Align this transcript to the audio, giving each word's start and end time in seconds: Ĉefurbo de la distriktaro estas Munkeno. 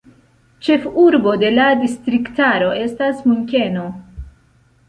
Ĉefurbo 0.67 1.33
de 1.43 1.51
la 1.59 1.67
distriktaro 1.83 2.73
estas 2.87 3.23
Munkeno. 3.29 3.85